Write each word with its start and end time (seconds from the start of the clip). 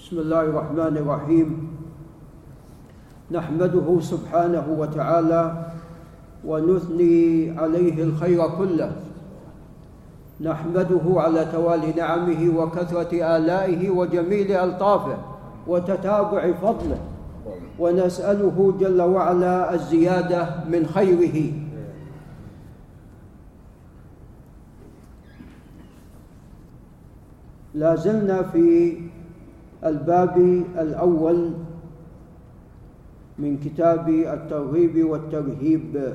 بسم 0.00 0.18
الله 0.18 0.40
الرحمن 0.40 0.96
الرحيم. 0.96 1.48
نحمده 3.30 4.00
سبحانه 4.00 4.66
وتعالى 4.78 5.44
ونثني 6.44 7.50
عليه 7.58 8.02
الخير 8.02 8.40
كله. 8.48 8.92
نحمده 10.40 11.04
على 11.04 11.44
توالي 11.52 11.92
نعمه 11.92 12.40
وكثرة 12.56 13.12
آلائه 13.12 13.90
وجميل 13.90 14.52
ألطافه 14.52 15.16
وتتابع 15.66 16.52
فضله. 16.52 17.00
ونسأله 17.78 18.74
جل 18.80 19.00
وعلا 19.02 19.74
الزيادة 19.74 20.64
من 20.72 20.86
خيره. 20.86 21.52
لا 27.74 27.96
زلنا 27.96 28.42
في 28.42 28.96
الباب 29.84 30.36
الأول 30.78 31.50
من 33.38 33.58
كتاب 33.58 34.08
الترغيب 34.08 35.04
والترهيب 35.10 36.14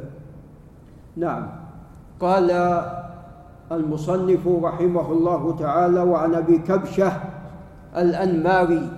نعم. 1.18 1.48
قال 2.20 2.82
المصنف 3.72 4.48
رحمه 4.48 5.12
الله 5.12 5.56
تعالى 5.60 6.02
وعن 6.02 6.36
أبي 6.36 6.58
كبشة 6.58 7.12
الأنماري 7.98 8.90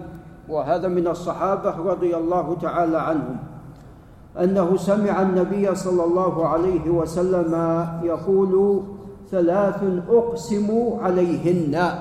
وهذا 0.49 0.88
من 0.88 1.07
الصحابة 1.07 1.76
رضي 1.76 2.15
الله 2.15 2.57
تعالى 2.62 2.98
عنهم 2.98 3.38
أنه 4.40 4.77
سمع 4.77 5.21
النبي 5.21 5.76
صلى 5.76 6.04
الله 6.04 6.48
عليه 6.48 6.90
وسلم 6.90 7.54
يقول 8.04 8.81
ثلاث 9.31 9.84
أقسم 10.09 10.98
عليهن. 11.02 11.91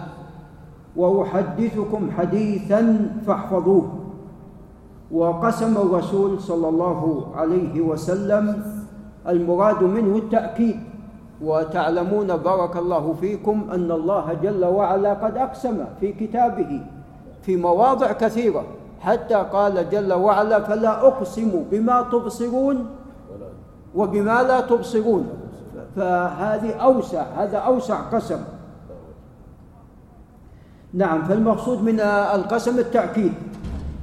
وأحدثكم 0.96 2.10
حديثا 2.18 3.10
فاحفظوه. 3.26 3.88
وقسم 5.12 5.76
الرسول 5.76 6.40
صلى 6.40 6.68
الله 6.68 7.26
عليه 7.36 7.80
وسلم 7.80 8.62
المراد 9.28 9.82
منه 9.82 10.16
التأكيد 10.16 10.76
وتعلمون 11.42 12.36
بارك 12.36 12.76
الله 12.76 13.14
فيكم 13.20 13.64
أن 13.72 13.90
الله 13.90 14.32
جل 14.42 14.64
وعلا 14.64 15.14
قد 15.14 15.36
أقسم 15.36 15.84
في 16.00 16.12
كتابه 16.12 16.80
في 17.42 17.56
مواضع 17.56 18.12
كثيرة 18.12 18.64
حتى 19.00 19.34
قال 19.34 19.90
جل 19.90 20.12
وعلا 20.12 20.60
فلا 20.60 21.06
أقسم 21.06 21.64
بما 21.70 22.02
تبصرون 22.12 22.86
وبما 23.94 24.42
لا 24.42 24.60
تبصرون. 24.60 25.28
فهذه 25.96 26.72
أوسع 26.74 27.22
هذا 27.22 27.58
أوسع 27.58 28.00
قسم. 28.00 28.38
نعم 30.96 31.22
فالمقصود 31.22 31.82
من 31.82 32.00
القسم 32.00 32.78
التأكيد. 32.78 33.32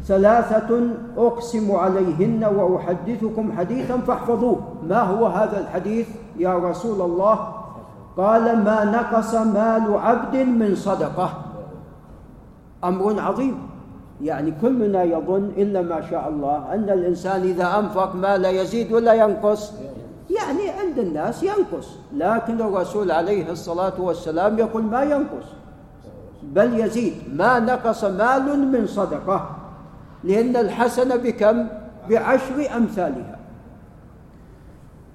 ثلاثة 0.06 0.80
أقسم 1.18 1.72
عليهن 1.72 2.44
وأحدثكم 2.44 3.52
حديثا 3.58 3.98
فاحفظوه. 3.98 4.60
ما 4.88 5.02
هو 5.02 5.26
هذا 5.26 5.60
الحديث 5.60 6.08
يا 6.38 6.58
رسول 6.58 7.02
الله؟ 7.02 7.54
قال 8.18 8.64
ما 8.64 8.84
نقص 8.86 9.34
مال 9.34 9.98
عبد 9.98 10.36
من 10.36 10.76
صدقة. 10.76 11.30
أمر 12.84 13.20
عظيم. 13.20 13.58
يعني 14.22 14.54
كلنا 14.62 15.04
يظن 15.04 15.52
إلا 15.58 15.82
ما 15.82 16.02
شاء 16.10 16.30
الله 16.30 16.74
أن 16.74 16.90
الإنسان 16.90 17.42
إذا 17.42 17.80
أنفق 17.80 18.16
ما 18.16 18.38
لا 18.38 18.50
يزيد 18.50 18.94
ولا 18.94 19.14
ينقص. 19.14 19.74
يعني 20.30 20.70
عند 20.70 21.00
الناس 21.00 21.44
ينقص 21.44 21.90
لكن 22.14 22.62
الرسول 22.62 23.12
عليه 23.12 23.52
الصلاة 23.52 24.02
والسلام 24.02 24.60
يقول 24.60 24.84
ما 24.84 25.04
ينقص. 25.04 25.63
بل 26.54 26.80
يزيد. 26.80 27.14
ما 27.34 27.60
نقص 27.60 28.04
مال 28.04 28.72
من 28.72 28.88
صدقة. 28.88 29.50
لأن 30.24 30.56
الحسنة 30.56 31.16
بكم؟ 31.16 31.68
بعشر 32.10 32.78
أمثالها. 32.78 33.40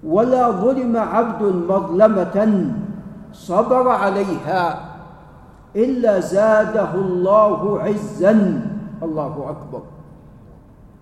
ولا 0.04 0.50
ظلم 0.50 0.96
عبد 0.96 1.42
مظلمة 1.42 2.66
صبر 3.32 3.88
عليها 3.88 4.84
إلا 5.76 6.20
زاده 6.20 6.94
الله 6.94 7.82
عزا. 7.82 8.62
الله 9.02 9.34
أكبر. 9.50 9.82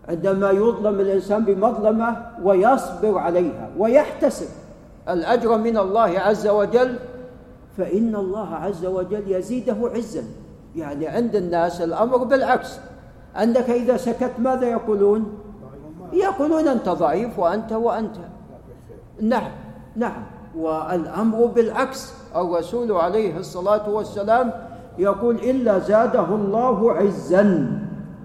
عندما 0.09 0.51
يظلم 0.51 1.01
الإنسان 1.01 1.45
بمظلمة 1.45 2.17
ويصبر 2.43 3.19
عليها 3.19 3.69
ويحتسب. 3.79 4.49
الأجر 5.09 5.59
من 5.59 5.79
الله 5.79 6.21
عز 6.21 6.47
وجل 6.47 6.99
فإن 7.77 8.17
الله 8.17 8.55
عز 8.55 8.87
وجل 8.87 9.23
يزيده 9.27 9.77
عزا. 9.95 10.23
يعني 10.77 11.09
عند 11.09 11.37
الناس 11.37 11.81
الأمر 11.81 12.17
بالعكس. 12.17 12.79
عندك 13.35 13.71
إذا 13.71 13.97
سكت 13.97 14.33
ماذا 14.39 14.67
يقولون؟ 14.67 15.25
يقولون 16.13 16.69
أنت 16.69 16.89
ضعيف 16.89 17.39
وأنت 17.39 17.73
وأنت. 17.73 18.17
نعم 19.21 19.51
نعم. 19.97 20.23
والأمر 20.57 21.47
بالعكس. 21.47 22.13
الرسول 22.37 22.93
عليه 22.93 23.39
الصلاة 23.39 23.91
والسلام 23.91 24.53
يقول 24.99 25.35
إلا 25.37 25.79
زاده 25.79 26.35
الله 26.35 26.93
عزا 26.93 27.69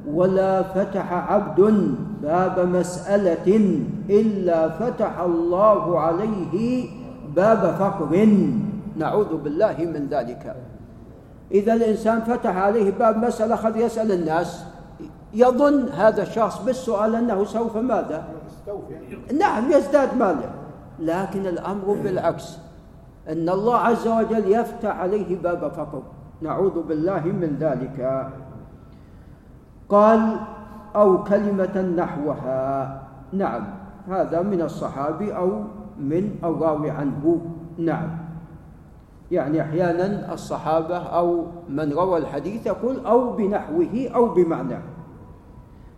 ولا 0.07 0.63
فتح 0.63 1.13
عبد 1.13 1.95
باب 2.23 2.59
مسألة 2.59 3.79
إلا 4.09 4.69
فتح 4.69 5.19
الله 5.19 5.99
عليه 5.99 6.89
باب 7.35 7.75
فقر. 7.79 8.27
نعوذ 8.97 9.37
بالله 9.37 9.75
من 9.77 10.07
ذلك. 10.11 10.55
إذا 11.51 11.73
الإنسان 11.73 12.21
فتح 12.21 12.57
عليه 12.57 12.91
باب 12.91 13.17
مسألة 13.17 13.55
قد 13.55 13.75
يسأل 13.75 14.11
الناس 14.11 14.65
يظن 15.33 15.89
هذا 15.89 16.21
الشخص 16.21 16.63
بالسؤال 16.63 17.15
أنه 17.15 17.43
سوف 17.43 17.77
ماذا؟ 17.77 18.23
نعم 19.39 19.71
يزداد 19.71 20.17
ماله. 20.17 20.51
لكن 20.99 21.47
الأمر 21.47 21.97
بالعكس. 22.03 22.57
أن 23.29 23.49
الله 23.49 23.77
عز 23.77 24.07
وجل 24.07 24.51
يفتح 24.51 24.99
عليه 24.99 25.41
باب 25.41 25.71
فقر 25.71 26.01
نعوذ 26.41 26.83
بالله 26.83 27.21
من 27.25 27.57
ذلك. 27.59 28.27
قال 29.89 30.39
أو 30.95 31.23
كلمة 31.23 31.81
نحوها. 31.97 33.01
نعم 33.33 33.63
هذا 34.09 34.41
من 34.41 34.61
الصحابي 34.61 35.35
أو 35.35 35.63
من 35.99 36.35
الراوي 36.43 36.89
عنه. 36.89 37.41
نعم. 37.77 38.20
يعني 39.31 39.61
أحيانا 39.61 40.33
الصحابة 40.33 40.97
أو 40.97 41.45
من 41.69 41.93
روى 41.93 42.17
الحديث 42.17 42.65
يقول 42.67 43.05
أو 43.05 43.33
بنحوه 43.33 44.09
أو 44.15 44.27
بمعناه 44.33 44.81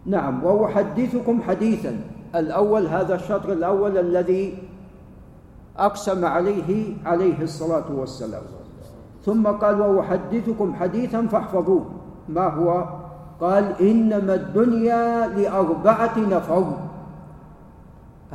نعم 0.05 0.43
وأحدثكم 0.43 1.41
حديثا 1.41 1.99
الأول 2.35 2.87
هذا 2.87 3.15
الشطر 3.15 3.53
الأول 3.53 3.97
الذي 3.97 4.57
أقسم 5.77 6.25
عليه 6.25 6.93
عليه 7.05 7.41
الصلاة 7.41 7.91
والسلام. 7.95 8.41
ثم 9.25 9.47
قال 9.47 9.81
وأحدثكم 9.81 10.73
حديثا 10.73 11.27
فاحفظوه. 11.27 11.85
ما 12.29 12.47
هو؟ 12.47 12.85
قال 13.41 13.81
إنما 13.81 14.33
الدنيا 14.33 15.27
لأربعة 15.27 16.19
نفر. 16.19 16.77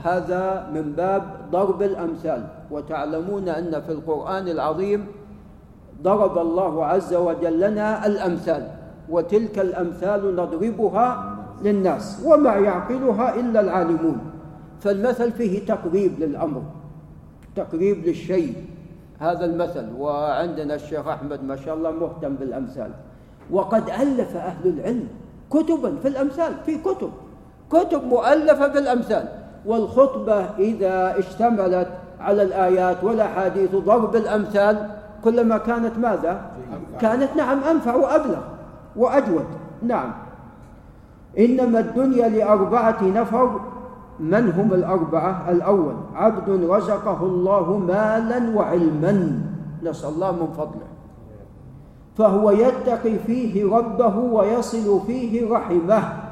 هذا 0.04 0.70
من 0.74 0.92
باب 0.92 1.22
ضرب 1.50 1.82
الأمثال. 1.82 2.46
وتعلمون 2.70 3.48
أن 3.48 3.80
في 3.80 3.92
القرآن 3.92 4.48
العظيم 4.48 5.06
ضرب 6.02 6.38
الله 6.38 6.84
عز 6.84 7.14
وجل 7.14 7.60
لنا 7.60 8.06
الأمثال 8.06 8.68
وتلك 9.08 9.58
الأمثال 9.58 10.36
نضربها 10.36 11.36
للناس 11.62 12.22
وما 12.26 12.54
يعقلها 12.54 13.40
إلا 13.40 13.60
العالمون. 13.60 14.18
فالمثل 14.80 15.32
فيه 15.32 15.66
تقريب 15.66 16.20
للأمر 16.20 16.62
تقريب 17.56 18.06
للشيء. 18.06 18.54
هذا 19.18 19.44
المثل 19.44 19.86
وعندنا 19.98 20.74
الشيخ 20.74 21.08
أحمد 21.08 21.44
ما 21.44 21.56
شاء 21.56 21.74
الله 21.74 21.90
مهتم 21.90 22.34
بالأمثال. 22.34 22.90
وقد 23.50 23.90
ألف 23.90 24.36
أهل 24.36 24.68
العلم 24.68 25.08
كتبا 25.50 25.96
في 26.02 26.08
الأمثال 26.08 26.54
في 26.66 26.78
كتب 26.78 27.10
كتب 27.70 28.04
مؤلفة 28.04 28.66
بالأمثال. 28.66 29.47
والخطبة 29.68 30.46
إذا 30.58 31.18
اشتملت 31.18 31.88
على 32.20 32.42
الآيات 32.42 33.04
والأحاديث 33.04 33.76
ضرب 33.76 34.16
الأمثال 34.16 34.88
كلما 35.24 35.58
كانت 35.58 35.98
ماذا؟ 35.98 36.40
كانت 37.00 37.28
نعم 37.36 37.58
أنفع 37.64 37.94
وأبلغ 37.94 38.40
وأجود. 38.96 39.44
نعم. 39.82 40.12
إنما 41.38 41.80
الدنيا 41.80 42.28
لأربعة 42.28 43.02
نفر. 43.02 43.60
من 44.20 44.50
هم 44.50 44.72
الأربعة؟ 44.72 45.50
الأول 45.50 45.94
عبد 46.14 46.64
رزقه 46.70 47.22
الله 47.22 47.78
مالا 47.78 48.56
وعلما. 48.56 49.40
نسأل 49.82 50.08
الله 50.08 50.32
من 50.32 50.48
فضله. 50.56 50.88
فهو 52.16 52.50
يتقي 52.50 53.18
فيه 53.26 53.76
ربه 53.76 54.18
ويصل 54.18 55.00
فيه 55.06 55.50
رحمه. 55.50 56.27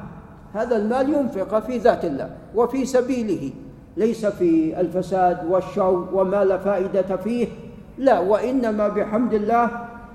هذا 0.57 0.77
المال 0.77 1.15
ينفق 1.15 1.59
في 1.59 1.79
ذات 1.79 2.05
الله 2.05 2.31
وفي 2.55 2.85
سبيله. 2.85 3.51
ليس 3.97 4.27
في 4.27 4.81
الفساد 4.81 5.51
والشر 5.51 6.09
وما 6.13 6.45
لا 6.45 6.59
فائدة 6.59 7.17
فيه. 7.17 7.49
لا 7.99 8.19
وإنما 8.19 8.89
بحمد 8.89 9.35
الله 9.35 9.71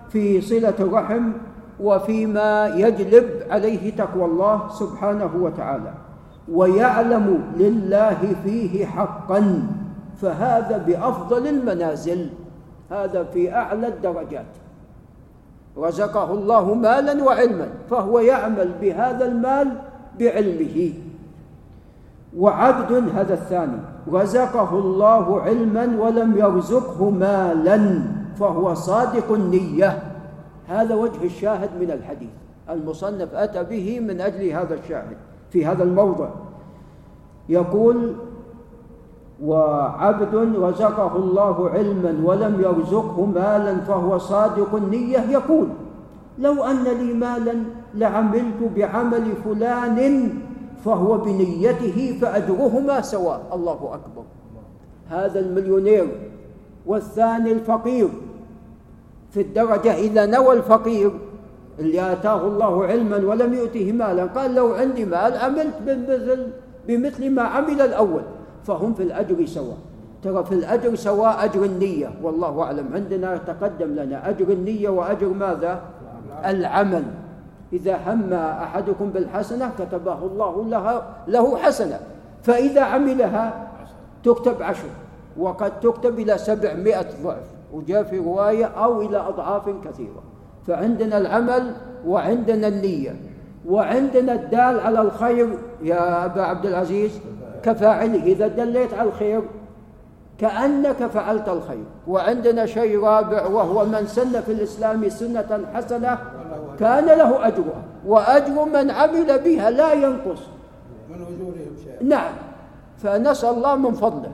في 0.10 0.42
صلة 0.42 0.74
الرحم 0.80 1.32
وفيما 1.80 2.68
يجلب 2.76 3.26
عليه 3.50 3.96
تقوى 3.96 4.26
الله 4.26 4.70
سبحانه 4.70 5.32
وتعالى. 5.36 5.94
ويعلم 6.52 7.44
لله 7.58 8.36
فيه 8.44 8.86
حقا 8.86 9.64
فهذا 10.22 10.78
بأفضل 10.78 11.48
المنازل. 11.48 12.30
هذا 12.92 13.24
في 13.24 13.54
أعلى 13.54 13.88
الدرجات. 13.88 14.46
رزقه 15.78 16.34
الله 16.34 16.74
مالا 16.74 17.24
وعلما 17.24 17.68
فهو 17.90 18.20
يعمل 18.20 18.70
بهذا 18.82 19.26
المال 19.26 19.68
بعلمه. 20.20 20.94
وعبد 22.38 23.10
هذا 23.16 23.34
الثاني 23.34 23.78
رزقه 24.12 24.80
الله 24.80 25.42
علما 25.42 25.98
ولم 26.00 26.38
يرزقه 26.38 27.10
مالا 27.10 28.02
فهو 28.40 28.74
صادق 28.74 29.32
النية. 29.32 30.04
هذا 30.68 30.96
وجه 30.96 31.26
الشاهد 31.26 31.70
من 31.82 31.92
الحديث. 31.92 32.30
المصنف 32.70 33.34
أتى 33.34 33.64
به 33.64 34.00
من 34.00 34.22
أجل 34.22 34.50
هذا 34.50 34.74
الشاهد 34.74 35.18
في 35.50 35.66
هذا 35.66 35.84
الموضع. 35.84 36.30
يقول 37.50 38.16
وعبد 39.44 40.56
رزقه 40.56 41.16
الله 41.16 41.70
علما 41.70 42.16
ولم 42.24 42.62
يرزقه 42.62 43.26
مالا 43.26 43.76
فهو 43.76 44.18
صادق 44.18 44.76
النية. 44.76 45.20
يقول 45.20 45.68
لو 46.40 46.64
أن 46.64 46.84
لي 46.84 47.14
مالا 47.14 47.64
لعملت 47.96 48.62
بعمل 48.76 49.26
فلان 49.46 50.30
فهو 50.86 51.18
بنيته 51.18 52.18
فأجرهما 52.22 53.02
سواء. 53.02 53.42
الله 53.54 53.74
أكبر. 53.94 54.24
هذا 55.10 55.40
المليونير 55.40 56.08
والثاني 56.86 57.52
الفقير. 57.52 58.10
في 59.32 59.42
الدرجة 59.42 59.94
إذا 59.94 60.26
نوى 60.26 60.54
الفقير 60.54 61.12
اللي 61.80 62.12
آتاه 62.14 62.48
الله 62.48 62.86
علما 62.86 63.18
ولم 63.18 63.54
يؤته 63.54 63.92
مالا 63.92 64.26
قال 64.26 64.56
لو 64.56 64.74
عندي 64.74 65.06
مال 65.06 65.38
عملت 65.38 65.76
بمثل 65.86 66.48
بمثل 66.88 67.30
ما 67.30 67.42
عمل 67.42 67.82
الأول. 67.82 68.22
فهم 68.64 68.94
في 68.94 69.04
الأجر 69.04 69.46
سواء. 69.46 69.78
ترى 70.24 70.46
في 70.46 70.52
الأجر 70.52 70.96
سواء 70.96 71.46
أجر 71.46 71.64
النية. 71.66 72.12
والله 72.24 72.62
أعلم 72.62 72.86
عندنا 72.94 73.38
تقدم 73.38 73.88
لنا 73.96 74.30
أجر 74.30 74.50
النية 74.50 74.90
وأجر 74.90 75.28
ماذا؟ 75.28 75.82
العمل. 76.46 77.04
إذا 77.74 78.00
هم 78.08 78.34
أحدكم 78.34 79.10
بالحسنة 79.10 79.72
كتبه 79.80 80.18
الله 80.26 80.66
لها 80.66 81.04
له 81.28 81.58
حسنة. 81.58 82.00
فإذا 82.44 82.82
عملها 82.82 83.68
تكتب 84.24 84.64
عشر 84.64 84.88
وقد 85.38 85.80
تكتب 85.80 86.20
إلى 86.20 86.38
سبعمائة 86.38 87.06
ضعف 87.24 87.44
وجاء 87.74 88.04
في 88.04 88.20
رواية 88.20 88.66
أو 88.66 89.02
إلى 89.02 89.18
أضعاف 89.18 89.70
كثيرة. 89.70 90.24
فعندنا 90.68 91.18
العمل 91.18 91.74
وعندنا 92.06 92.68
النية. 92.68 93.16
وعندنا 93.68 94.34
الدال 94.34 94.80
على 94.80 95.02
الخير 95.02 95.58
يا 95.82 96.26
أبا 96.26 96.42
عبد 96.42 96.66
العزيز 96.66 97.20
كفاعله. 97.64 98.24
إذا 98.24 98.48
دليت 98.48 98.94
على 98.94 99.10
الخير 99.10 99.42
كأنك 100.38 101.06
فعلت 101.06 101.50
الخير. 101.50 101.84
وعندنا 102.08 102.66
شيء 102.66 103.04
رابع 103.04 103.46
وهو 103.46 103.86
من 103.86 104.08
سن 104.08 104.42
في 104.42 104.52
الإسلام 104.52 105.10
سنة 105.10 105.66
حسنة 105.74 106.18
كان 106.82 107.06
له 107.06 107.32
أجرها 107.48 107.82
وأجر 108.06 108.58
من 108.66 108.92
عمل 108.92 109.30
بها 109.40 109.70
لا 109.70 109.94
ينقص. 109.94 110.42
من 111.10 111.22
أجورهم 111.22 111.74
شيء 111.78 112.02
نعم 112.02 112.34
فنسأل 112.98 113.50
الله 113.50 113.76
من 113.76 113.94
فضله. 113.94 114.32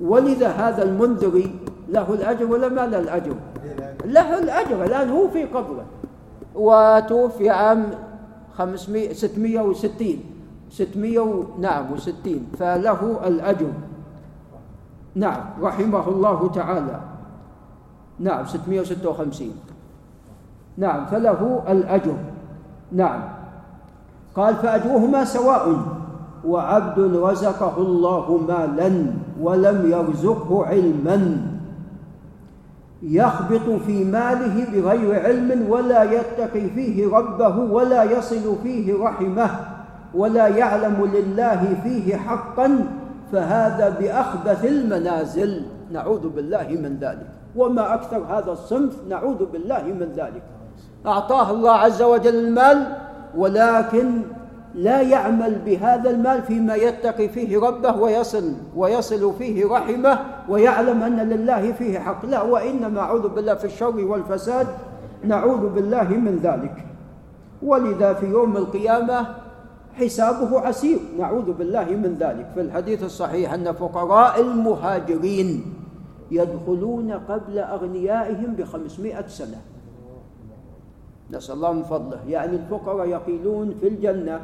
ولذا 0.00 0.48
هذا 0.48 0.82
المنذري 0.82 1.48
له 1.88 2.06
الأجر 2.14 2.46
ولا 2.48 2.68
ما 2.68 2.86
له 2.86 2.98
الأجر؟ 2.98 3.36
له 4.04 4.28
الأجر 4.38 4.84
الآن 4.84 5.10
هو 5.10 5.28
في 5.28 5.44
قبره. 5.44 5.84
وتوفي 6.54 7.50
عام 7.50 7.90
500 8.56 9.12
660 9.12 10.24
ستمائة 10.72 11.44
نعم 11.60 11.92
وستين 11.92 12.56
فله 12.58 13.20
الأجر. 13.24 13.72
نعم 15.14 15.44
رحمه 15.60 16.08
الله 16.08 16.50
تعالى. 16.54 17.00
نعم 18.18 18.46
ستمائة 18.46 18.80
وستة 18.80 19.08
وخمسين. 19.08 19.52
نعم 20.76 21.06
فله 21.06 21.62
الأجر. 21.68 22.14
نعم. 22.92 23.20
قال 24.34 24.54
فأجرهما 24.54 25.24
سواء. 25.24 25.76
وعبد 26.46 27.16
رزقه 27.16 27.76
الله 27.78 28.40
مالا 28.48 29.06
ولم 29.40 29.90
يرزقه 29.90 30.66
علما. 30.66 31.36
يخبط 33.02 33.82
في 33.86 34.04
ماله 34.04 34.66
بغير 34.72 35.22
علم 35.24 35.70
ولا 35.70 36.02
يتقي 36.02 36.70
فيه 36.70 37.16
ربه 37.16 37.58
ولا 37.58 38.02
يصل 38.02 38.56
فيه 38.62 39.04
رحمه 39.04 39.50
ولا 40.14 40.48
يعلم 40.48 41.10
لله 41.14 41.76
فيه 41.82 42.16
حقا 42.16 42.86
فهذا 43.32 43.96
بأخبث 44.00 44.64
المنازل. 44.64 45.62
نعوذ 45.92 46.28
بالله 46.28 46.68
من 46.68 46.98
ذلك. 47.00 47.26
وما 47.56 47.94
أكثر 47.94 48.22
هذا 48.30 48.52
الصنف 48.52 48.92
نعوذ 49.08 49.46
بالله 49.52 49.82
من 49.82 50.12
ذلك. 50.16 50.42
أعطاه 51.06 51.50
الله 51.50 51.70
عز 51.70 52.02
وجل 52.02 52.34
المال 52.34 52.96
ولكن 53.36 54.22
لا 54.74 55.00
يعمل 55.00 55.58
بهذا 55.66 56.10
المال 56.10 56.42
فيما 56.42 56.74
يتقي 56.74 57.28
فيه 57.28 57.60
ربه 57.60 57.96
ويصل 57.96 58.52
ويصل 58.76 59.34
فيه 59.38 59.66
رحمه 59.66 60.18
ويعلم 60.48 61.02
أن 61.02 61.28
لله 61.28 61.72
فيه 61.72 61.98
حق. 61.98 62.26
لا 62.26 62.42
وإنما 62.42 63.00
أعوذ 63.00 63.28
بالله 63.28 63.54
في 63.54 63.64
الشر 63.64 64.04
والفساد 64.04 64.66
نعوذ 65.24 65.68
بالله 65.68 66.02
من 66.02 66.40
ذلك. 66.42 66.86
ولذا 67.62 68.12
في 68.12 68.26
يوم 68.26 68.56
القيامة 68.56 69.26
حسابه 69.94 70.60
عسير. 70.60 70.98
نعوذ 71.18 71.52
بالله 71.52 71.84
من 71.84 72.16
ذلك. 72.20 72.46
في 72.54 72.60
الحديث 72.60 73.02
الصحيح 73.02 73.52
أن 73.52 73.72
فقراء 73.72 74.40
المهاجرين 74.40 75.64
يدخلون 76.30 77.12
قبل 77.12 77.58
أغنيائهم 77.58 78.54
بخمسمائة 78.58 79.26
سنة. 79.26 79.71
نسأل 81.32 81.54
الله 81.54 81.72
من 81.72 81.82
فضله. 81.82 82.20
يعني 82.28 82.56
الفقراء 82.56 83.08
يقيلون 83.08 83.74
في 83.80 83.88
الجنة 83.88 84.40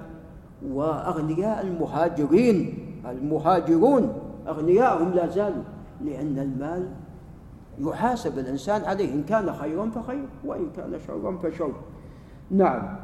وأغنياء 0.72 1.62
المهاجرين 1.62 2.78
المهاجرون 3.10 4.12
أغنياءهم 4.48 5.10
لا 5.12 5.26
زالوا 5.26 5.62
لأن 6.04 6.38
المال 6.38 6.88
يحاسب 7.78 8.38
الإنسان 8.38 8.84
عليه 8.84 9.14
إن 9.14 9.22
كان 9.22 9.52
خيرا 9.52 9.90
فخير 9.90 10.24
وإن 10.44 10.70
كان 10.76 10.98
شرا 11.06 11.38
فشر. 11.42 11.72
نعم. 12.50 12.96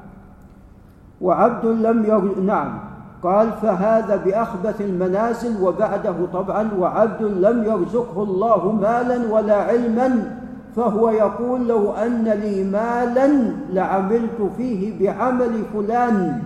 وعبد 1.21 1.67
لم 1.67 2.05
ير... 2.05 2.41
نعم. 2.41 2.94
قال 3.23 3.53
فهذا 3.53 4.17
بأخبث 4.17 4.81
المنازل 4.81 5.63
وبعده 5.63 6.27
طبعا 6.32 6.70
وعبد 6.79 7.23
لم 7.23 7.65
يرزقه 7.65 8.23
الله 8.23 8.73
مالا 8.73 9.32
ولا 9.32 9.63
علما 9.63 10.41
فهو 10.77 11.11
يقول 11.11 11.69
لو 11.69 11.93
أن 11.93 12.25
لي 12.25 12.65
مالا 12.65 13.29
لعملت 13.71 14.41
فيه 14.57 14.99
بعمل 15.01 15.65
فلان 15.73 16.43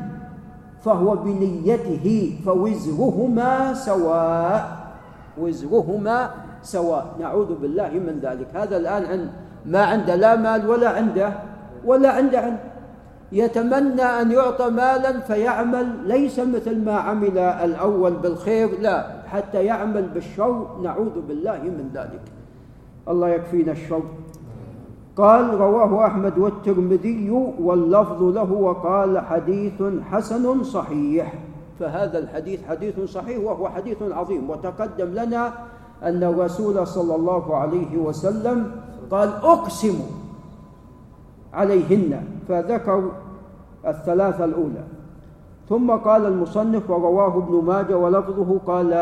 فهو 0.85 1.17
بنيته 1.17 2.37
فوزرهما 2.45 3.75
سواء 3.75 4.79
وزرهما 5.39 6.31
سواء. 6.63 7.07
نعوذ 7.21 7.55
بالله 7.55 7.91
من 7.91 8.21
ذلك. 8.23 8.47
هذا 8.55 8.77
الآن 8.77 9.05
عند 9.05 9.31
ما 9.67 9.83
عنده 9.85 10.15
لا 10.15 10.37
مال 10.37 10.71
ولا 10.71 10.89
عنده 10.89 11.33
ولا 11.85 12.11
عنده 12.13 12.57
يتمنى 13.33 14.03
أن 14.03 14.33
يعطى 14.33 14.71
مالا 14.71 15.21
فيعمل. 15.21 15.87
ليس 16.05 16.39
مثل 16.39 16.85
ما 16.85 16.95
عمل 16.95 17.39
الأول 17.39 18.13
بالخير 18.13 18.81
لا 18.81 19.07
حتى 19.27 19.65
يعمل 19.65 20.03
بالشر. 20.03 20.81
نعوذ 20.83 21.17
بالله 21.29 21.59
من 21.63 21.91
ذلك. 21.95 22.21
الله 23.09 23.29
يكفينا 23.29 23.73
الشر. 23.73 24.03
قال 25.17 25.61
رواه 25.61 26.07
أحمد 26.07 26.39
والترمذي 26.39 27.31
واللفظ 27.61 28.23
له 28.23 28.53
وقال 28.53 29.19
حديث 29.19 29.83
حسن 30.11 30.63
صحيح. 30.63 31.35
فهذا 31.81 32.19
الحديث 32.19 32.67
حديث 32.69 33.01
صحيح 33.01 33.39
وهو 33.45 33.69
حديث 33.69 34.03
عظيم. 34.03 34.51
وتقدم 34.51 35.07
لنا 35.07 35.53
أن 36.03 36.23
الرسول 36.25 36.87
صلى 36.87 37.15
الله 37.15 37.57
عليه 37.57 37.97
وسلم 37.97 38.71
قال 39.11 39.29
أقسم 39.29 39.99
عليهن. 41.55 42.25
فذكر 42.49 43.11
الثلاثة 43.87 44.45
الأولى. 44.45 44.85
ثم 45.69 45.91
قال 45.91 46.27
المصنف 46.27 46.91
ورواه 46.91 47.37
ابن 47.37 47.65
ماجه 47.67 47.97
ولفظه 47.97 48.59
قال 48.67 48.93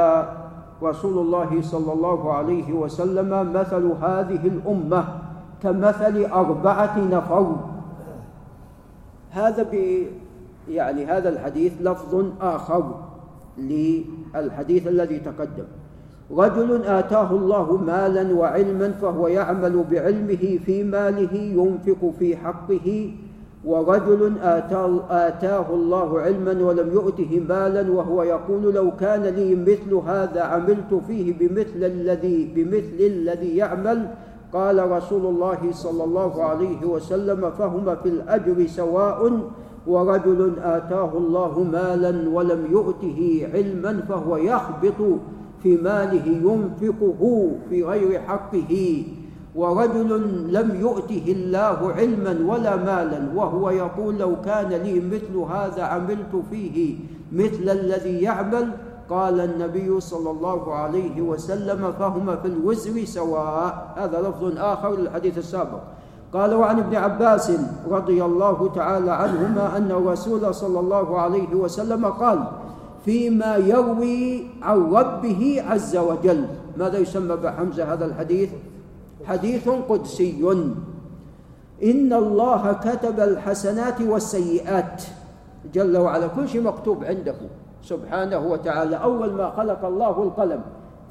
رسول 0.83 1.19
الله 1.19 1.63
صلى 1.63 1.93
الله 1.93 2.33
عليه 2.33 2.73
وسلم 2.73 3.53
مثل 3.53 3.85
هذه 4.03 4.47
الأمة 4.47 5.05
كمثل 5.63 6.25
أربعة 6.25 6.99
نفر. 6.99 7.57
هذا 9.31 9.67
يعني 10.69 11.05
هذا 11.05 11.29
الحديث 11.29 11.73
لفظ 11.81 12.25
آخر 12.41 12.95
للحديث 13.59 14.87
الذي 14.87 15.19
تقدم. 15.19 15.65
رجل 16.31 16.83
آتاه 16.85 17.31
الله 17.31 17.77
مالا 17.77 18.35
وعلما 18.35 18.91
فهو 18.91 19.29
يعمل 19.29 19.85
بعلمه 19.91 20.59
في 20.67 20.85
ماله 20.85 21.35
ينفق 21.35 22.13
في 22.19 22.37
حقه 22.37 23.11
ورجل 23.67 24.33
آتاه, 25.11 25.75
الله 25.75 26.21
علما 26.21 26.65
ولم 26.65 26.93
يؤته 26.93 27.43
مالا 27.49 27.93
وهو 27.93 28.23
يقول 28.23 28.75
لو 28.75 28.91
كان 29.01 29.23
لي 29.23 29.55
مثل 29.55 29.95
هذا 29.95 30.43
عملت 30.43 30.95
فيه 31.07 31.39
بمثل 31.39 31.85
الذي 31.85 32.53
بمثل 32.55 32.99
الذي 33.01 33.57
يعمل. 33.57 34.09
قال 34.53 34.91
رسول 34.91 35.27
الله 35.27 35.59
صلى 35.73 36.05
الله 36.05 36.43
عليه 36.43 36.87
وسلم 36.87 37.51
فهما 37.51 37.95
في 37.95 38.09
الأجر 38.09 38.67
سواء. 38.67 39.41
ورجل 39.87 40.53
آتاه 40.63 41.19
الله 41.19 41.63
مالا 41.73 42.31
ولم 42.31 42.67
يؤته 42.71 43.49
علما 43.55 44.03
فهو 44.09 44.37
يخبط 44.37 45.19
في 45.63 45.77
ماله 45.77 46.27
ينفقه 46.27 47.51
في 47.71 47.85
غير 47.85 48.21
حقه. 48.21 49.03
ورجل 49.57 50.11
لم 50.53 50.81
يؤته 50.81 51.25
الله 51.27 51.93
علما 51.93 52.53
ولا 52.53 52.77
مالا 52.77 53.21
وهو 53.35 53.71
يقول 53.71 54.19
لو 54.19 54.33
كان 54.45 54.69
لي 54.69 55.01
مثل 55.01 55.37
هذا 55.37 55.83
عملت 55.83 56.35
فيه 56.51 56.97
مثل 57.33 57.69
الذي 57.69 58.21
يعمل 58.23 58.71
قال 59.11 59.41
النبي 59.41 60.01
صلى 60.01 60.31
الله 60.31 60.75
عليه 60.75 61.21
وسلم 61.21 61.93
فهما 61.99 62.37
في 62.37 62.49
الوزر 62.49 63.05
سواء. 63.05 63.95
هذا 63.97 64.21
لفظ 64.21 64.59
آخر 64.59 64.97
للحديث 64.97 65.39
السابق. 65.39 65.81
قال 66.33 66.55
وعن 66.55 66.79
ابن 66.79 66.97
عباس 66.97 67.53
رضي 67.91 68.25
الله 68.25 68.71
تعالى 68.75 69.11
عنهما 69.11 69.77
أن 69.77 69.91
الرسول 69.91 70.55
صلى 70.55 70.81
الله 70.81 71.19
عليه 71.19 71.55
وسلم 71.55 72.07
قال 72.07 72.45
فيما 73.05 73.57
يروي 73.57 74.47
عن 74.63 74.79
ربه 74.93 75.63
عز 75.69 75.97
وجل. 75.97 76.45
ماذا 76.77 76.99
يسمى 76.99 77.37
بحمزة 77.37 77.93
هذا 77.93 78.05
الحديث؟ 78.05 78.51
حديث 79.25 79.69
قدسي. 79.69 80.43
إن 81.83 82.13
الله 82.13 82.73
كتب 82.73 83.21
الحسنات 83.21 84.03
والسيئات. 84.03 85.03
جل 85.75 85.97
وعلا 85.97 86.27
كل 86.27 86.49
شيء 86.49 86.63
مكتوب 86.63 87.05
عنده. 87.05 87.35
سبحانه 87.83 88.39
وتعالى 88.39 88.97
أول 88.97 89.33
ما 89.33 89.51
خلق 89.51 89.85
الله 89.85 90.23
القلم. 90.23 90.63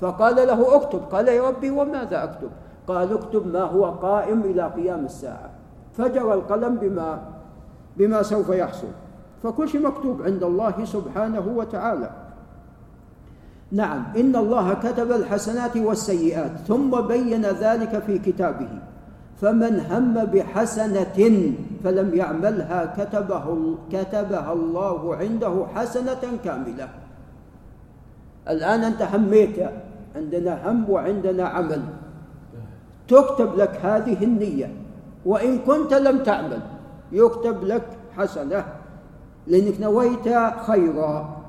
فقال 0.02 0.36
له 0.36 0.76
اكتب. 0.76 1.02
قال 1.12 1.28
يا 1.28 1.50
ربي 1.50 1.70
وماذا 1.70 2.24
أكتب؟ 2.24 2.50
قال 2.88 3.14
اكتب 3.14 3.48
ما 3.48 3.62
هو 3.62 3.86
قائم 3.86 4.42
إلى 4.42 4.64
قيام 4.68 5.06
الساعة. 5.06 5.50
فجر 5.94 6.34
القلم 6.34 6.76
بما 6.76 7.20
بما 7.98 8.22
سوف 8.22 8.50
يحصل. 8.50 8.88
فكل 9.44 9.70
شيء 9.70 9.82
مكتوب 9.82 10.22
عند 10.22 10.44
الله 10.44 10.86
سبحانه 10.86 11.54
وتعالى. 11.56 12.10
نعم 13.72 14.04
إن 14.18 14.36
الله 14.36 14.74
كتب 14.74 15.12
الحسنات 15.12 15.78
والسيئات 15.78 16.52
ثم 16.68 17.02
بين 17.02 17.46
ذلك 17.46 18.04
في 18.08 18.20
كتابه. 18.20 18.70
فمن 19.42 19.80
هم 19.80 20.26
بحسنة 20.26 21.54
فلم 21.84 22.16
يعملها 22.16 22.96
كتبه 22.98 23.76
كتبها 23.92 24.54
الله 24.54 25.16
عنده 25.16 25.66
حسنة 25.76 26.24
كاملة. 26.44 26.90
الآن 28.50 28.84
أنت 28.84 29.02
هميت 29.02 29.56
عندنا 30.16 30.72
هم 30.72 30.90
وعندنا 30.90 31.44
عمل. 31.48 31.82
تكتب 33.08 33.56
لك 33.56 33.80
هذه 33.84 34.24
النية 34.24 34.74
وإن 35.26 35.60
كنت 35.60 35.94
لم 35.94 36.24
تعمل 36.24 36.60
يكتب 37.12 37.64
لك 37.64 37.86
حسنة. 38.18 38.66
لأنك 39.48 39.82
نويت 39.82 40.28
خيرا 40.68 41.42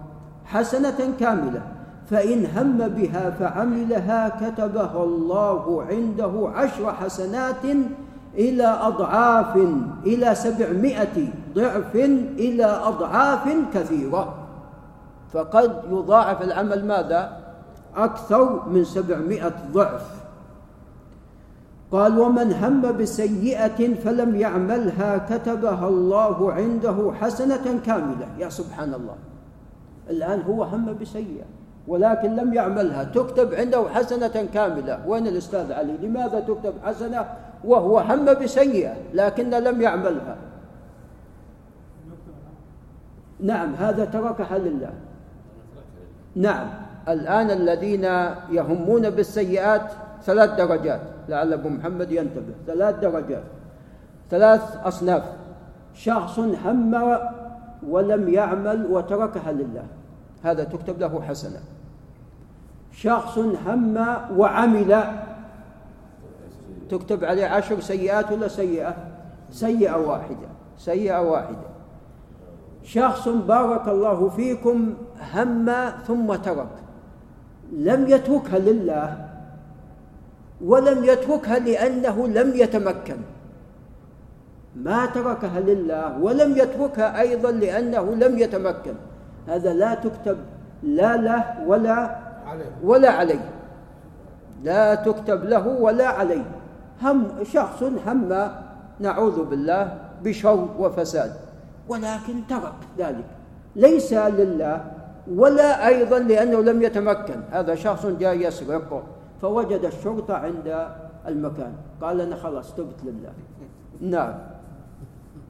حسنة 0.44 0.98
كاملة. 1.20 1.75
فإن 2.10 2.46
هم 2.46 2.78
بها 2.78 3.30
فعملها 3.30 4.28
كتبها 4.28 5.04
الله 5.04 5.82
عنده 5.82 6.50
عشر 6.54 6.92
حسنات 6.92 7.64
إلى 8.34 8.66
أضعاف 8.66 9.56
إلى 10.06 10.34
سبعمائة 10.34 11.28
ضعف 11.54 11.94
إلى 12.38 12.64
أضعاف 12.64 13.48
كثيرة. 13.74 14.34
فقد 15.32 15.82
يضاعف 15.90 16.42
العمل 16.42 16.86
ماذا؟ 16.86 17.40
أكثر 17.96 18.68
من 18.68 18.84
سبعمائة 18.84 19.54
ضعف. 19.72 20.16
قال 21.92 22.18
ومن 22.18 22.52
هم 22.52 22.96
بسيئة 22.96 23.94
فلم 23.94 24.36
يعملها 24.36 25.18
كتبها 25.18 25.88
الله 25.88 26.52
عنده 26.52 27.12
حسنة 27.20 27.80
كاملة. 27.86 28.28
يا 28.38 28.48
سبحان 28.48 28.94
الله. 28.94 29.16
الآن 30.10 30.40
هو 30.40 30.62
هم 30.62 30.96
بسيئة. 31.00 31.44
ولكن 31.88 32.36
لم 32.36 32.54
يعملها. 32.54 33.04
تكتب 33.04 33.54
عنده 33.54 33.88
حسنة 33.88 34.46
كاملة. 34.54 35.06
وين 35.06 35.26
الأستاذ 35.26 35.72
علي؟ 35.72 35.96
لماذا 36.02 36.40
تكتب 36.40 36.74
حسنة 36.84 37.26
وهو 37.64 37.98
هم 37.98 38.24
بسيئة 38.24 38.94
لكن 39.14 39.50
لم 39.50 39.82
يعملها؟ 39.82 40.36
نعم 43.40 43.74
هذا 43.74 44.04
تركها 44.04 44.58
لله 44.58 44.90
نعم 46.36 46.66
الآن 47.08 47.50
الذين 47.50 48.04
يهمون 48.50 49.10
بالسيئات 49.10 49.92
ثلاث 50.22 50.50
درجات. 50.50 51.00
لعل 51.28 51.52
أبو 51.52 51.68
محمد 51.68 52.10
ينتبه. 52.10 52.54
ثلاث 52.66 52.94
درجات. 52.98 53.42
ثلاث 54.30 54.76
أصناف. 54.84 55.22
شخص 55.94 56.38
هم 56.38 57.18
ولم 57.88 58.28
يعمل 58.28 58.86
وتركها 58.90 59.52
لله 59.52 59.84
هذا 60.42 60.64
تكتب 60.64 61.00
له 61.00 61.22
حسنة. 61.22 61.60
شخص 62.96 63.38
هم 63.38 64.16
وعمل. 64.36 65.04
تكتب 66.90 67.24
عليه 67.24 67.46
عشر 67.46 67.80
سيئات 67.80 68.32
ولا 68.32 68.48
سيئة؟ 68.48 68.96
سيئة 69.50 69.96
واحدة 69.96 70.48
سيئة 70.78 71.20
واحدة. 71.20 71.68
شخص 72.82 73.28
بارك 73.28 73.88
الله 73.88 74.28
فيكم 74.28 74.94
هم 75.34 75.72
ثم 76.06 76.34
ترك. 76.34 76.74
لم 77.72 78.08
يتركها 78.08 78.58
لله 78.58 79.28
ولم 80.64 81.04
يتركها 81.04 81.58
لأنه 81.58 82.28
لم 82.28 82.52
يتمكن. 82.54 83.16
ما 84.76 85.06
تركها 85.06 85.60
لله 85.60 86.18
ولم 86.18 86.56
يتركها 86.56 87.20
أيضا 87.20 87.50
لأنه 87.50 88.14
لم 88.14 88.38
يتمكن. 88.38 88.94
هذا 89.48 89.72
لا 89.72 89.94
تكتب 89.94 90.36
لا 90.82 91.16
له 91.16 91.64
ولا 91.66 92.25
ولا 92.84 93.10
عليه 93.10 93.50
لا 94.62 94.94
تكتب 94.94 95.44
له 95.44 95.68
ولا 95.68 96.08
عليه 96.08 96.44
هم 97.02 97.28
شخص 97.42 97.82
هم 97.82 98.50
نعوذ 99.00 99.44
بالله 99.44 99.98
بشر 100.24 100.68
وفساد. 100.78 101.32
ولكن 101.88 102.46
ترك 102.48 102.72
ذلك. 102.98 103.24
ليس 103.76 104.12
لله 104.12 104.84
ولا 105.34 105.86
أيضا 105.86 106.18
لأنه 106.18 106.60
لم 106.60 106.82
يتمكن. 106.82 107.40
هذا 107.50 107.74
شخص 107.74 108.06
جاء 108.06 108.34
يسرق 108.34 109.02
فوجد 109.42 109.84
الشرطة 109.84 110.34
عند 110.34 110.88
المكان. 111.26 111.72
قال 112.02 112.20
أنا 112.20 112.36
خلاص 112.36 112.74
تبت 112.74 113.04
لله. 113.04 113.32
نعم. 114.00 114.34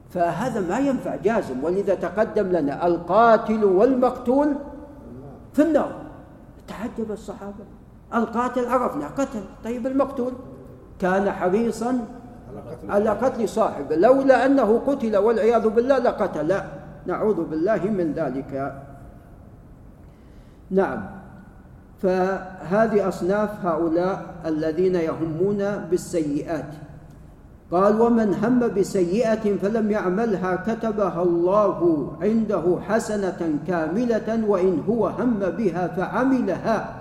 فهذا 0.09 0.59
ما 0.59 0.79
ينفع 0.79 1.15
جازم. 1.15 1.63
ولذا 1.63 1.95
تقدم 1.95 2.47
لنا 2.47 2.87
القاتل 2.87 3.65
والمقتول 3.65 4.55
في 5.53 5.61
النار. 5.61 6.06
تعجب 6.67 7.11
الصحابة. 7.11 7.65
القاتل 8.13 8.65
عرفنا 8.65 9.07
قتل. 9.07 9.43
طيب 9.63 9.87
المقتول؟ 9.87 10.33
كان 10.99 11.31
حريصا 11.31 11.99
على 12.89 13.09
قتل 13.09 13.49
صاحبه. 13.49 13.95
لولا 13.95 14.45
أنه 14.45 14.81
قتل 14.87 15.17
والعياذ 15.17 15.69
بالله 15.69 15.97
لقتل. 15.97 16.61
نعوذ 17.05 17.43
بالله 17.45 17.83
من 17.83 18.13
ذلك. 18.13 18.83
نعم. 20.71 21.05
فهذه 22.01 23.07
أصناف 23.07 23.65
هؤلاء 23.65 24.35
الذين 24.45 24.95
يهمون 24.95 25.87
بالسيئات. 25.89 26.86
قال 27.71 28.01
ومن 28.01 28.33
هم 28.33 28.59
بسيئة 28.59 29.57
فلم 29.57 29.91
يعملها 29.91 30.55
كتبها 30.55 31.23
الله 31.23 32.11
عنده 32.21 32.63
حسنة 32.87 33.59
كاملة 33.67 34.43
وإن 34.47 34.83
هو 34.89 35.07
هم 35.07 35.39
بها 35.39 35.87
فعملها 35.87 36.95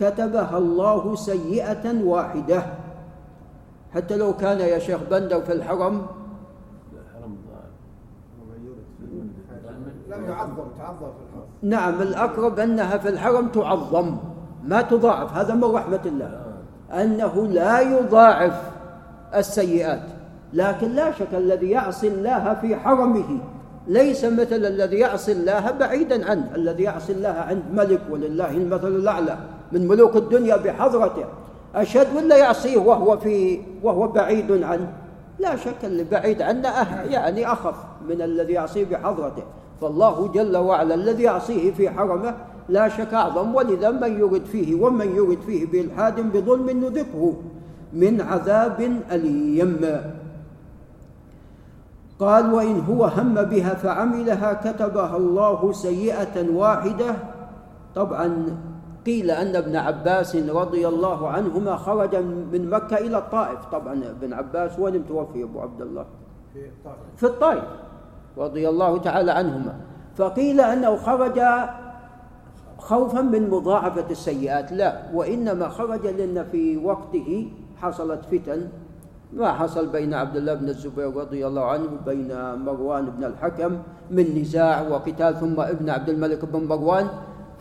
كتبها 0.00 0.58
الله 0.58 1.14
سيئة 1.14 2.04
واحدة. 2.04 2.62
حتى 3.94 4.16
لو 4.16 4.32
كان 4.32 4.60
يا 4.60 4.78
شيخ 4.78 5.00
بندر 5.10 5.40
في 5.40 5.52
الحرم. 5.52 6.06
لم 10.08 10.24
يعظم 10.24 10.64
تعظم 10.78 10.98
في 10.98 11.22
الحرم. 11.26 11.46
نعم 11.62 12.02
الأقرب 12.02 12.58
أنها 12.58 12.98
في 12.98 13.08
الحرم 13.08 13.48
تعظم 13.48 14.16
ما 14.64 14.82
تضاعف. 14.82 15.36
هذا 15.36 15.54
من 15.54 15.64
رحمة 15.64 16.00
الله. 16.06 16.30
أنه 16.92 17.46
لا 17.46 17.80
يضاعف. 17.80 18.71
السيئات. 19.36 20.02
لكن 20.52 20.88
لا 20.88 21.12
شك 21.12 21.34
الذي 21.34 21.70
يعصي 21.70 22.08
الله 22.08 22.54
في 22.54 22.76
حرمه 22.76 23.38
ليس 23.86 24.24
مثل 24.24 24.64
الذي 24.66 24.96
يعصي 24.96 25.32
الله 25.32 25.70
بعيدا 25.70 26.30
عنه. 26.30 26.50
الذي 26.54 26.82
يعصي 26.82 27.12
الله 27.12 27.28
عند 27.28 27.62
ملك 27.72 28.00
ولله 28.10 28.50
المثل 28.50 28.88
الأعلى 28.88 29.38
من 29.72 29.88
ملوك 29.88 30.16
الدنيا 30.16 30.56
بحضرته. 30.56 31.24
أشد 31.74 32.06
ولا 32.16 32.36
يعصيه 32.36 32.78
وهو 32.78 33.18
في 33.18 33.60
وهو 33.82 34.08
بعيد 34.08 34.62
عنه. 34.62 34.92
لا 35.38 35.56
شك 35.56 35.84
اللي 35.84 36.04
بعيد 36.04 36.42
عنه 36.42 36.68
أه 36.68 37.02
يعني 37.02 37.52
أخف 37.52 37.74
من 38.08 38.22
الذي 38.22 38.52
يعصيه 38.52 38.84
بحضرته. 38.84 39.42
فالله 39.80 40.28
جل 40.34 40.56
وعلا 40.56 40.94
الذي 40.94 41.22
يعصيه 41.22 41.70
في 41.70 41.90
حرمه 41.90 42.34
لا 42.68 42.88
شك 42.88 43.14
أعظم 43.14 43.54
ولذا 43.54 43.90
من 43.90 44.18
يرد 44.18 44.44
فيه 44.44 44.82
ومن 44.82 45.16
يرد 45.16 45.38
فيه 45.46 45.66
بإلحاد 45.66 46.20
بظلم 46.20 46.70
نذقه. 46.70 47.34
من 47.92 48.20
عذاب 48.20 48.80
أليم. 49.10 50.00
قال 52.18 52.52
وإن 52.54 52.80
هو 52.80 53.04
هم 53.04 53.34
بها 53.34 53.74
فعملها 53.74 54.52
كتبها 54.52 55.16
الله 55.16 55.72
سيئة 55.72 56.50
واحدة. 56.50 57.14
طبعا 57.94 58.58
قيل 59.06 59.30
أن 59.30 59.56
ابن 59.56 59.76
عباس 59.76 60.36
رضي 60.36 60.88
الله 60.88 61.28
عنهما 61.28 61.76
خرج 61.76 62.16
من 62.52 62.70
مكة 62.70 62.96
إلى 62.98 63.18
الطائف. 63.18 63.64
طبعا 63.72 63.92
ابن 63.92 64.32
عباس 64.32 64.78
وين 64.78 64.98
متوفي 64.98 65.42
أبو 65.42 65.60
عبد 65.60 65.80
الله. 65.80 66.04
في 66.52 66.58
الطائف. 66.58 66.98
في 67.16 67.26
الطائف 67.26 67.64
رضي 68.38 68.68
الله 68.68 68.98
تعالى 68.98 69.32
عنهما. 69.32 69.74
فقيل 70.16 70.60
أنه 70.60 70.96
خرج 70.96 71.40
خوفا 72.78 73.20
من 73.20 73.50
مضاعفة 73.50 74.10
السيئات. 74.10 74.72
لا 74.72 75.02
وإنما 75.14 75.68
خرج 75.68 76.06
لأن 76.06 76.44
في 76.52 76.76
وقته 76.76 77.50
حصلت 77.82 78.24
فتن 78.30 78.68
ما 79.32 79.52
حصل 79.52 79.86
بين 79.86 80.14
عبد 80.14 80.36
الله 80.36 80.54
بن 80.54 80.68
الزبير 80.68 81.16
رضي 81.16 81.46
الله 81.46 81.64
عنه 81.64 81.84
وبين 81.84 82.54
مروان 82.54 83.10
بن 83.10 83.24
الحكم 83.24 83.78
من 84.10 84.40
نزاع 84.40 84.88
وقتال 84.88 85.40
ثم 85.40 85.60
ابن 85.60 85.90
عبد 85.90 86.08
الملك 86.08 86.44
بن 86.44 86.64
مروان. 86.64 87.08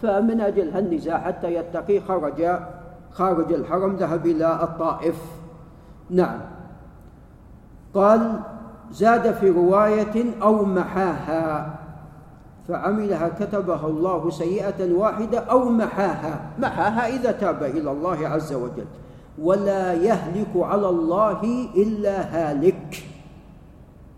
فمن 0.02 0.42
أجل 0.42 0.70
هالنزاع 0.70 1.18
حتى 1.18 1.54
يتقي 1.54 2.00
خرج 2.00 2.60
خارج 3.12 3.54
الحرم 3.54 3.96
ذهب 3.96 4.26
إلى 4.26 4.64
الطائف. 4.64 5.16
نعم. 6.10 6.40
قال 7.94 8.40
زاد 8.92 9.34
في 9.34 9.50
رواية 9.50 10.42
أو 10.42 10.66
محاها 10.66 11.80
فعملها 12.68 13.28
كتبها 13.40 13.88
الله 13.88 14.30
سيئة 14.30 14.94
واحدة 14.94 15.40
أو 15.40 15.70
محاها 15.70 16.52
محاها 16.60 17.08
إذا 17.08 17.32
تاب 17.32 17.64
إلى 17.64 17.92
الله 17.92 18.28
عز 18.28 18.54
وجل. 18.54 18.86
ولا 19.42 19.94
يهلك 19.94 20.56
على 20.56 20.90
الله 20.90 21.42
إلا 21.76 22.22
هالك 22.22 23.04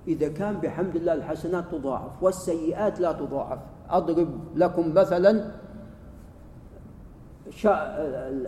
إذا 0.07 0.27
كان 0.27 0.53
بحمد 0.53 0.95
الله 0.95 1.13
الحسنات 1.13 1.63
تضاعف 1.71 2.11
والسيئات 2.21 2.99
لا 2.99 3.11
تضاعف 3.11 3.59
أضرب 3.89 4.29
لكم 4.55 4.93
مثلا 4.93 5.51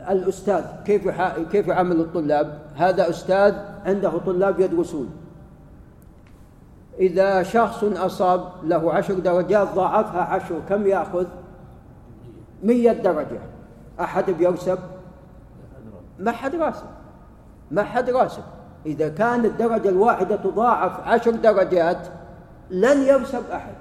الأستاذ 0.10 0.63
كيف 0.86 1.22
كيف 1.51 1.67
يعامل 1.67 2.00
الطلاب؟ 2.00 2.60
هذا 2.75 3.10
أستاذ 3.10 3.55
عنده 3.86 4.17
طلاب 4.17 4.60
يدرسون 4.60 5.10
إذا 7.00 7.44
شخص 7.44 7.84
أصاب 7.84 8.51
له 8.63 8.94
عشر 8.94 9.13
درجات 9.13 9.67
ضاعفها 9.75 10.22
عشر 10.22 10.60
كم 10.70 10.88
يأخذ؟ 10.88 11.25
مية 12.63 12.91
درجة 12.91 13.39
أحد 14.00 14.32
بيرسب؟ 14.32 14.79
ما 16.19 16.31
حد 16.31 16.55
راسب. 16.55 16.86
ما 17.72 17.84
حد 17.84 18.10
راسب. 18.10 18.43
إذا 18.86 19.10
كان 19.10 19.45
الدرجة 19.45 19.89
الواحدة 19.89 20.36
تضاعف 20.36 21.07
عشر 21.07 21.31
درجات 21.31 22.07
لن 22.69 23.01
يرسب 23.01 23.43
أحد. 23.53 23.74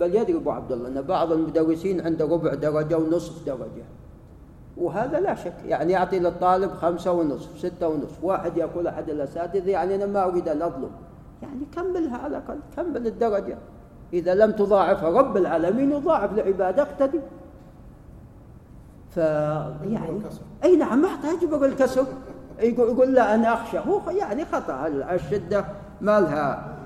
بل 0.00 0.14
يدري 0.14 0.36
أبو 0.36 0.50
عبد 0.50 0.72
الله 0.72 0.88
أن 0.88 1.02
بعض 1.02 1.32
المدرسين 1.32 2.00
عنده 2.00 2.24
ربع 2.24 2.54
درجة 2.54 2.98
ونصف 2.98 3.46
درجة. 3.46 3.84
وهذا 4.76 5.20
لا 5.20 5.34
شك. 5.34 5.54
يعني 5.66 5.92
يعطي 5.92 6.18
للطالب 6.18 6.70
خمسة 6.70 7.12
ونصف 7.12 7.58
ستة 7.58 7.88
ونصف. 7.88 8.24
واحد 8.24 8.56
يقول 8.56 8.86
أحد 8.86 9.10
الأساتذة 9.10 9.70
يعني 9.70 9.94
أنا 9.94 10.06
ما 10.06 10.24
أريد 10.24 10.48
أن 10.48 10.62
أظلم. 10.62 10.90
يعني 11.42 11.66
كملها 11.76 12.18
على 12.18 12.36
الأقل 12.36 12.58
كمل 12.76 13.06
الدرجة. 13.06 13.58
إذا 14.12 14.34
لم 14.34 14.52
تضاعفها 14.52 15.10
رب 15.10 15.36
العالمين 15.36 15.92
يضاعف 15.92 16.32
لعباده 16.32 16.82
اقتدي 16.82 17.20
ف 19.10 19.16
يعني 19.16 20.22
أي 20.64 20.76
نعم 20.76 21.02
ما 21.02 21.08
يحتاج 21.08 21.42
يبقى 21.42 21.68
الكسر. 21.68 22.04
يقول 22.60 23.14
لا 23.14 23.34
أنا 23.34 23.54
أخشى. 23.54 23.78
هو 23.78 24.10
يعني 24.10 24.44
خطأ 24.44 24.86
الشدة 24.86 25.64
ما 26.00 26.20
لها 26.20 26.76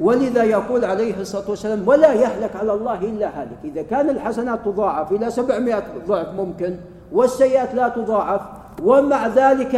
ولذا 0.00 0.42
يقول 0.42 0.84
عليه 0.84 1.20
الصلاة 1.20 1.50
والسلام 1.50 1.88
ولا 1.88 2.12
يهلك 2.12 2.56
على 2.56 2.72
الله 2.72 3.00
إلا 3.00 3.40
هالك. 3.40 3.58
إذا 3.64 3.82
كان 3.82 4.10
الحسنات 4.10 4.64
تضاعف 4.64 5.12
إلى 5.12 5.30
700 5.30 5.82
ضعف 6.08 6.28
ممكن 6.28 6.76
والسيئات 7.12 7.74
لا 7.74 7.88
تضاعف 7.88 8.40
ومع 8.82 9.26
ذلك 9.26 9.74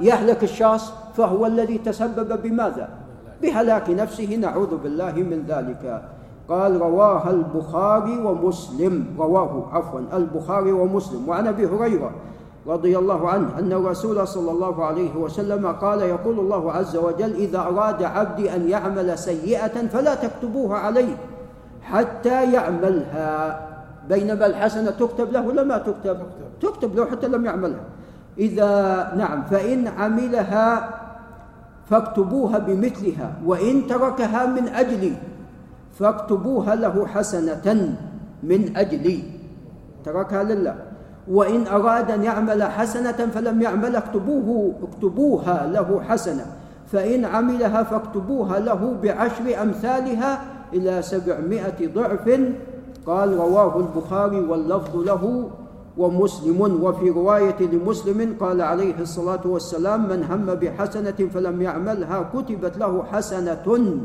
يهلك 0.00 0.42
الشخص 0.42 0.92
فهو 1.16 1.46
الذي 1.46 1.78
تسبب 1.78 2.42
بماذا؟ 2.42 2.88
بهلاك 3.42 3.90
نفسه. 3.90 4.36
نعوذ 4.36 4.76
بالله 4.76 5.12
من 5.12 5.44
ذلك. 5.48 6.02
قال 6.48 6.80
رواه 6.80 7.30
البخاري 7.30 8.18
ومسلم. 8.18 9.06
رواه 9.18 9.68
عفوا 9.72 10.00
البخاري 10.12 10.72
ومسلم. 10.72 11.28
وعن 11.28 11.46
أبي 11.46 11.66
هريرة 11.66 12.10
رضي 12.66 12.98
الله 12.98 13.28
عنه 13.28 13.58
أن 13.58 13.72
الرسول 13.72 14.28
صلى 14.28 14.50
الله 14.50 14.84
عليه 14.84 15.16
وسلم 15.16 15.66
قال 15.66 16.00
يقول 16.02 16.38
الله 16.38 16.72
عز 16.72 16.96
وجل 16.96 17.34
إذا 17.34 17.58
أراد 17.58 18.02
عبدي 18.02 18.54
أن 18.54 18.68
يعمل 18.68 19.18
سيئة 19.18 19.86
فلا 19.86 20.14
تكتبوها 20.14 20.78
عليه 20.78 21.16
حتى 21.82 22.52
يعملها. 22.52 23.60
بينما 24.08 24.46
الحسنة 24.46 24.90
تكتب 24.90 25.32
له 25.32 25.46
ولا 25.46 25.64
ما 25.64 25.78
تكتب؟ 25.78 26.18
تكتب 26.60 26.96
له 26.96 27.04
حتى 27.06 27.28
لم 27.28 27.46
يعملها. 27.46 27.84
إذا 28.38 28.72
نعم 29.16 29.42
فإن 29.42 29.88
عملها 29.88 30.90
فاكتبوها 31.90 32.58
بمثلها 32.58 33.32
وإن 33.46 33.86
تركها 33.86 34.46
من 34.46 34.68
أجلي. 34.68 35.12
فاكتبوها 35.98 36.74
له 36.74 37.06
حسنة 37.06 37.96
من 38.42 38.76
أجلي. 38.76 39.22
تركها 40.04 40.42
لله 40.42 40.74
وإن 41.28 41.66
أراد 41.66 42.10
أن 42.10 42.22
يعمل 42.22 42.62
حسنة 42.62 43.28
فلم 43.34 43.62
يعمل 43.62 43.96
اكتبوه 43.96 44.74
اكتبوها 44.82 45.66
له 45.66 46.02
حسنة. 46.08 46.46
فإن 46.86 47.24
عملها 47.24 47.82
فاكتبوها 47.82 48.58
له 48.58 48.96
بعشر 49.02 49.62
أمثالها 49.62 50.40
إلى 50.72 51.02
سبعمائة 51.02 51.94
ضعف. 51.94 52.40
قال 53.06 53.36
رواه 53.36 53.76
البخاري 53.76 54.40
واللفظ 54.40 54.96
له 54.96 55.50
ومسلم. 55.96 56.60
وفي 56.82 57.10
رواية 57.10 57.60
لمسلم 57.60 58.36
قال 58.40 58.60
عليه 58.60 59.00
الصلاة 59.00 59.40
والسلام 59.44 60.08
من 60.08 60.24
هم 60.24 60.54
بحسنة 60.54 61.28
فلم 61.34 61.62
يعملها 61.62 62.30
كتبت 62.34 62.78
له 62.78 63.04
حسنة 63.12 63.96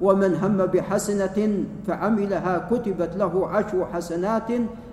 ومن 0.00 0.34
هم 0.34 0.56
بحسنة 0.56 1.64
فعملها 1.86 2.68
كتبت 2.70 3.10
له 3.16 3.48
عشر 3.48 3.86
حسنات 3.92 4.50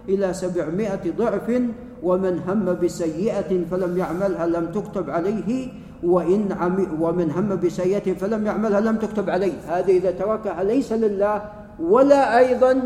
إلى 0.09 0.33
سبعمائة 0.33 1.11
ضعف 1.17 1.61
ومن 2.03 2.39
هم 2.47 2.77
بسيئة 2.83 3.65
فلم 3.71 3.97
يعملها 3.97 4.47
لم 4.47 4.65
تكتب 4.71 5.09
عليه 5.09 5.69
وإن 6.03 6.51
عم 6.51 7.01
ومن 7.01 7.31
هم 7.31 7.55
بسيئة 7.55 8.13
فلم 8.13 8.45
يعملها 8.45 8.81
لم 8.81 8.95
تكتب 8.95 9.29
عليه. 9.29 9.53
هذه 9.67 9.97
إذا 9.97 10.11
تركها 10.11 10.63
ليس 10.63 10.91
لله 10.93 11.41
ولا 11.79 12.37
أيضا 12.37 12.81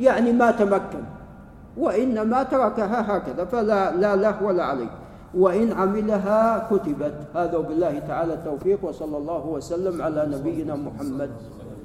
يعني 0.00 0.32
ما 0.32 0.50
تمكن 0.50 1.02
وإنما 1.76 2.42
تركها 2.42 3.16
هكذا 3.16 3.44
فلا 3.44 3.96
لا 3.96 4.16
له 4.16 4.42
ولا 4.42 4.64
عليه. 4.64 5.01
وإن 5.34 5.72
عملها 5.72 6.68
كتبت. 6.70 7.14
هذا 7.34 7.58
بالله 7.58 7.98
تعالى 7.98 8.34
التوفيق 8.34 8.84
وصلى 8.84 9.16
الله 9.16 9.46
وسلم 9.46 10.02
على 10.02 10.26
نبينا 10.32 10.76
محمد. 10.76 11.30